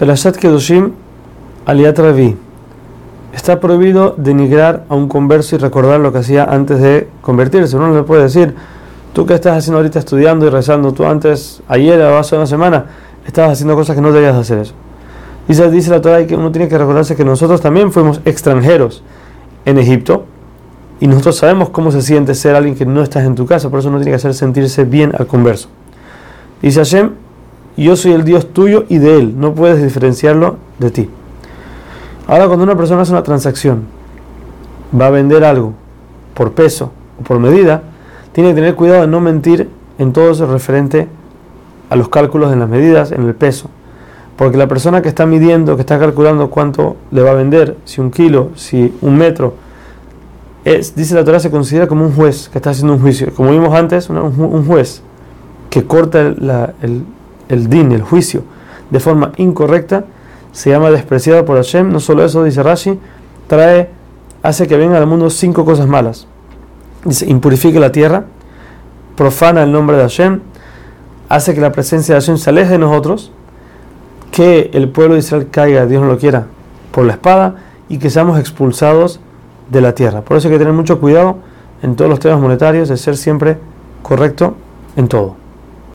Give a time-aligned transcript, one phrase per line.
[0.00, 0.94] Pelashat Kedushim
[1.66, 2.34] Aliat Ravi.
[3.34, 7.76] Está prohibido denigrar a un converso y recordar lo que hacía antes de convertirse.
[7.76, 8.54] Uno le puede decir,
[9.12, 12.86] tú que estás haciendo ahorita estudiando y rezando, tú antes, ayer o hace una semana,
[13.26, 14.72] estabas haciendo cosas que no debías hacer eso.
[15.46, 19.02] Dice, dice la Torah que uno tiene que recordarse que nosotros también fuimos extranjeros
[19.66, 20.24] en Egipto
[20.98, 23.80] y nosotros sabemos cómo se siente ser alguien que no estás en tu casa, por
[23.80, 25.68] eso uno tiene que hacer sentirse bien al converso.
[26.62, 27.10] Dice Hashem,
[27.84, 31.10] yo soy el Dios tuyo y de él, no puedes diferenciarlo de ti.
[32.26, 33.84] Ahora cuando una persona hace una transacción,
[34.98, 35.72] va a vender algo
[36.34, 37.82] por peso o por medida,
[38.32, 39.68] tiene que tener cuidado de no mentir
[39.98, 41.08] en todo eso referente
[41.88, 43.70] a los cálculos en las medidas, en el peso.
[44.36, 48.00] Porque la persona que está midiendo, que está calculando cuánto le va a vender, si
[48.00, 49.54] un kilo, si un metro,
[50.64, 53.32] es, dice la Torah, se considera como un juez que está haciendo un juicio.
[53.34, 55.02] Como vimos antes, un juez
[55.68, 56.50] que corta el,
[56.82, 57.04] el
[57.68, 58.42] din, el juicio,
[58.90, 60.04] de forma incorrecta,
[60.52, 61.90] se llama despreciado por Hashem.
[61.90, 62.98] No solo eso, dice Rashi,
[63.46, 63.90] trae,
[64.42, 66.26] hace que venga al mundo cinco cosas malas.
[67.04, 68.24] Dice, impurifique la tierra,
[69.16, 70.40] profana el nombre de Hashem,
[71.28, 73.32] hace que la presencia de Hashem se aleje de nosotros,
[74.30, 76.46] que el pueblo de Israel caiga, Dios no lo quiera,
[76.92, 77.56] por la espada
[77.88, 79.20] y que seamos expulsados
[79.70, 80.22] de la tierra.
[80.22, 81.38] Por eso hay que tener mucho cuidado
[81.82, 83.58] en todos los temas monetarios, de ser siempre
[84.02, 84.54] correcto
[84.96, 85.36] en todo.